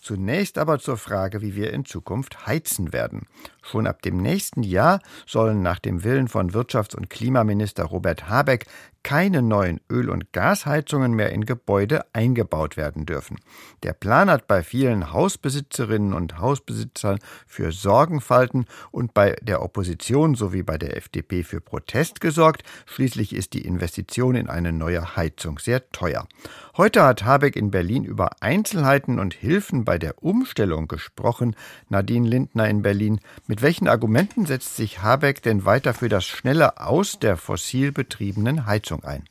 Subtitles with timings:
[0.00, 3.26] Zunächst aber zur Frage, wie wir in Zukunft heizen werden.
[3.62, 8.66] Schon ab dem nächsten Jahr sollen nach dem Willen von Wirtschafts- und Klimaminister Robert Habeck
[9.02, 13.38] keine neuen Öl- und Gasheizungen mehr in Gebäude eingebaut werden dürfen.
[13.82, 20.62] Der Plan hat bei vielen Hausbesitzerinnen und Hausbesitzern für Sorgenfalten und bei der Opposition sowie
[20.62, 22.62] bei der FDP für Protest gesorgt.
[22.86, 26.26] Schließlich ist die Investition in eine neue Heizung sehr teuer.
[26.76, 31.56] Heute hat Habeck in Berlin über Einzelheiten und Hilfen bei der Umstellung gesprochen.
[31.88, 33.20] Nadine Lindner in Berlin.
[33.48, 38.66] Mit welchen Argumenten setzt sich Habeck denn weiter für das schnelle Aus der fossil betriebenen
[38.66, 39.24] Heizung ein?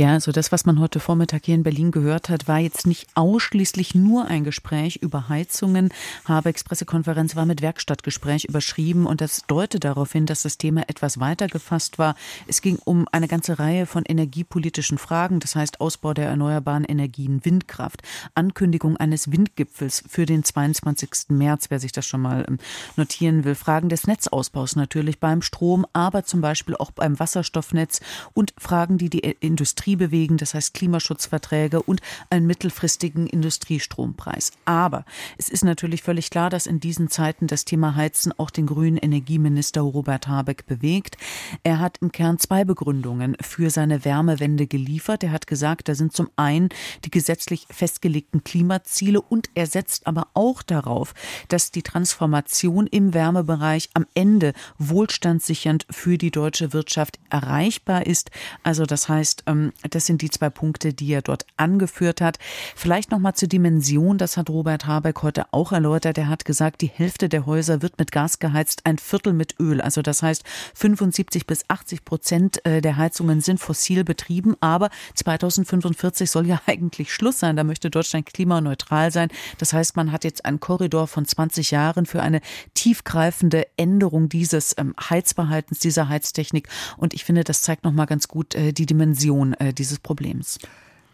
[0.00, 3.06] Ja, also das, was man heute Vormittag hier in Berlin gehört hat, war jetzt nicht
[3.16, 5.90] ausschließlich nur ein Gespräch über Heizungen.
[6.24, 11.20] Habecks Pressekonferenz war mit Werkstattgespräch überschrieben und das deutet darauf hin, dass das Thema etwas
[11.20, 12.14] weiter gefasst war.
[12.46, 17.44] Es ging um eine ganze Reihe von energiepolitischen Fragen, das heißt Ausbau der erneuerbaren Energien,
[17.44, 18.00] Windkraft,
[18.34, 21.28] Ankündigung eines Windgipfels für den 22.
[21.28, 22.56] März, wer sich das schon mal ähm,
[22.96, 28.00] notieren will, Fragen des Netzausbaus natürlich beim Strom, aber zum Beispiel auch beim Wasserstoffnetz
[28.32, 34.52] und Fragen, die die Industrie bewegen, das heißt Klimaschutzverträge und einen mittelfristigen Industriestrompreis.
[34.64, 35.04] Aber
[35.38, 38.96] es ist natürlich völlig klar, dass in diesen Zeiten das Thema Heizen auch den grünen
[38.96, 41.16] Energieminister Robert Habeck bewegt.
[41.62, 45.22] Er hat im Kern zwei Begründungen für seine Wärmewende geliefert.
[45.22, 46.68] Er hat gesagt, da sind zum einen
[47.04, 51.14] die gesetzlich festgelegten Klimaziele und er setzt aber auch darauf,
[51.48, 58.30] dass die Transformation im Wärmebereich am Ende wohlstandssichernd für die deutsche Wirtschaft erreichbar ist.
[58.62, 62.38] Also das heißt, heißt, ähm, das sind die zwei Punkte, die er dort angeführt hat.
[62.76, 66.18] Vielleicht noch mal zur Dimension, das hat Robert Habeck heute auch erläutert.
[66.18, 69.80] Er hat gesagt, die Hälfte der Häuser wird mit Gas geheizt, ein Viertel mit Öl.
[69.80, 76.30] Also das heißt, 75 bis 80 Prozent äh, der Heizungen sind fossil betrieben, aber 2045
[76.30, 77.56] soll ja eigentlich Schluss sein.
[77.56, 79.28] Da möchte Deutschland klimaneutral sein.
[79.58, 82.40] Das heißt, man hat jetzt einen Korridor von 20 Jahren für eine
[82.74, 86.68] tiefgreifende Änderung dieses ähm, Heizverhaltens, dieser Heiztechnik.
[86.96, 90.58] Und ich finde, das zeigt noch mal ganz gut äh, die Dimension äh, dieses Problems.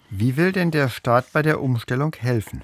[0.09, 2.63] Wie will denn der Staat bei der Umstellung helfen?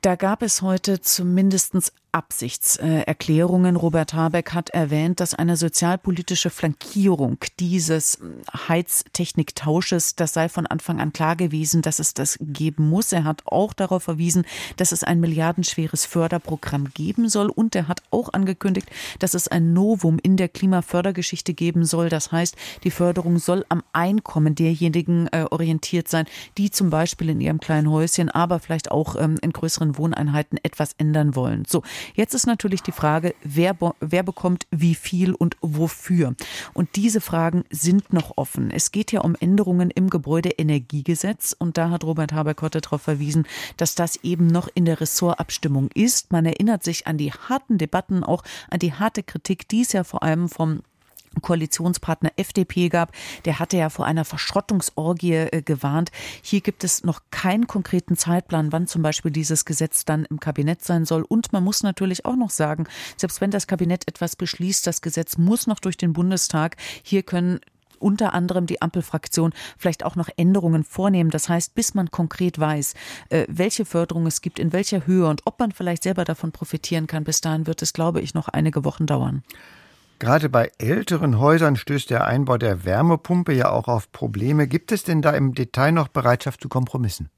[0.00, 3.76] Da gab es heute zumindest Absichtserklärungen.
[3.76, 8.18] Robert Habeck hat erwähnt, dass eine sozialpolitische Flankierung dieses
[8.68, 13.12] Heiztechniktausches, das sei von Anfang an klar gewesen, dass es das geben muss.
[13.12, 14.46] Er hat auch darauf verwiesen,
[14.78, 18.88] dass es ein milliardenschweres Förderprogramm geben soll und er hat auch angekündigt,
[19.18, 22.08] dass es ein Novum in der Klimafördergeschichte geben soll.
[22.08, 26.24] Das heißt, die Förderung soll am Einkommen derjenigen äh, orientiert sein,
[26.56, 30.94] die zum Beispiel in ihrem kleinen Häuschen, aber vielleicht auch ähm, in größeren Wohneinheiten etwas
[30.96, 31.64] ändern wollen.
[31.66, 31.82] So,
[32.14, 36.34] Jetzt ist natürlich die Frage, wer, wer bekommt wie viel und wofür.
[36.74, 38.70] Und diese Fragen sind noch offen.
[38.70, 43.46] Es geht ja um Änderungen im Gebäudeenergiegesetz und da hat Robert Habeck heute darauf verwiesen,
[43.76, 46.32] dass das eben noch in der Ressortabstimmung ist.
[46.32, 50.04] Man erinnert sich an die harten Debatten, auch an die harte Kritik, die es ja
[50.04, 50.82] vor allem vom
[51.42, 53.12] Koalitionspartner FDP gab.
[53.44, 56.10] Der hatte ja vor einer Verschrottungsorgie äh, gewarnt.
[56.42, 60.82] Hier gibt es noch keinen konkreten Zeitplan, wann zum Beispiel dieses Gesetz dann im Kabinett
[60.82, 61.22] sein soll.
[61.22, 62.86] Und man muss natürlich auch noch sagen,
[63.16, 66.76] selbst wenn das Kabinett etwas beschließt, das Gesetz muss noch durch den Bundestag.
[67.02, 67.60] Hier können
[67.98, 71.30] unter anderem die Ampelfraktion vielleicht auch noch Änderungen vornehmen.
[71.30, 72.94] Das heißt, bis man konkret weiß,
[73.30, 77.06] äh, welche Förderung es gibt, in welcher Höhe und ob man vielleicht selber davon profitieren
[77.06, 79.42] kann, bis dahin wird es, glaube ich, noch einige Wochen dauern.
[80.18, 84.66] Gerade bei älteren Häusern stößt der Einbau der Wärmepumpe ja auch auf Probleme.
[84.66, 87.28] Gibt es denn da im Detail noch Bereitschaft zu Kompromissen?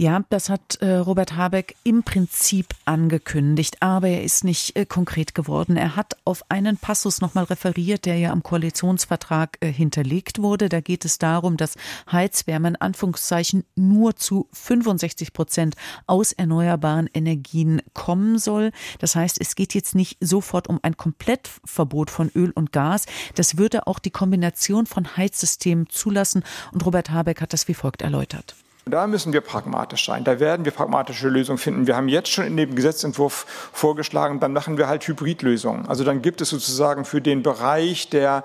[0.00, 5.34] Ja, das hat äh, Robert Habeck im Prinzip angekündigt, aber er ist nicht äh, konkret
[5.34, 5.76] geworden.
[5.76, 10.68] Er hat auf einen Passus nochmal referiert, der ja am Koalitionsvertrag äh, hinterlegt wurde.
[10.68, 11.74] Da geht es darum, dass
[12.12, 15.74] Heizwärme in Anführungszeichen nur zu 65 Prozent
[16.06, 18.70] aus erneuerbaren Energien kommen soll.
[19.00, 23.06] Das heißt, es geht jetzt nicht sofort um ein Komplettverbot von Öl und Gas.
[23.34, 26.44] Das würde auch die Kombination von Heizsystemen zulassen.
[26.70, 28.54] Und Robert Habeck hat das wie folgt erläutert.
[28.90, 30.24] Da müssen wir pragmatisch sein.
[30.24, 31.86] Da werden wir pragmatische Lösungen finden.
[31.86, 35.88] Wir haben jetzt schon in dem Gesetzentwurf vorgeschlagen, dann machen wir halt Hybridlösungen.
[35.88, 38.44] Also dann gibt es sozusagen für den Bereich, der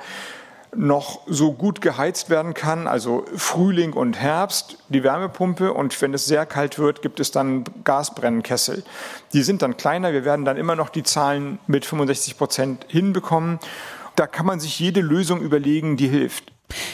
[0.75, 6.25] noch so gut geheizt werden kann, also Frühling und Herbst, die Wärmepumpe und wenn es
[6.25, 8.83] sehr kalt wird, gibt es dann Gasbrennkessel.
[9.33, 13.59] Die sind dann kleiner, wir werden dann immer noch die Zahlen mit 65 Prozent hinbekommen.
[14.15, 16.52] Da kann man sich jede Lösung überlegen, die hilft.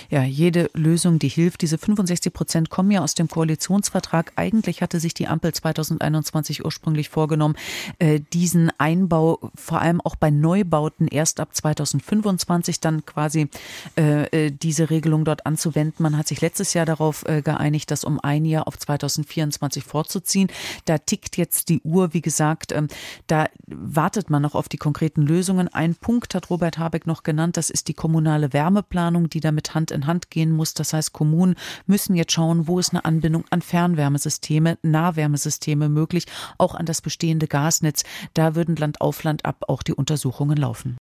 [0.10, 1.62] Ja, jede Lösung, die hilft.
[1.62, 4.34] Diese 65 Prozent kommen ja aus dem Koalitionsvertrag.
[4.36, 7.56] Eigentlich hatte sich die Ampel 2021 ursprünglich vorgenommen,
[8.00, 13.50] äh, diesen Einbau vor allem auch bei Neubauten erst ab 2025 dann quasi
[13.98, 16.04] äh, äh, diese Regelung dort anzuwenden.
[16.04, 20.50] Man hat sich letztes Jahr darauf geeinigt, das um ein Jahr auf 2024 vorzuziehen.
[20.86, 22.88] Da tickt jetzt die Uhr, wie gesagt, ähm,
[23.28, 25.68] da wartet man noch auf die konkreten Lösungen.
[25.68, 29.92] Ein Punkt hat Robert Habeck noch genannt, das ist die kommunale Wärmeplanung, die damit Hand
[29.92, 30.74] in Hand gehen muss.
[30.74, 31.56] Das heißt, Kommunen
[31.86, 36.26] müssen jetzt schauen, wo ist eine Anbindung an Fernwärmesysteme, Nahwärmesysteme möglich,
[36.58, 38.04] auch an das bestehende Gasnetz.
[38.34, 40.98] Da würden Land auf Land ab auch die Untersuchungen laufen.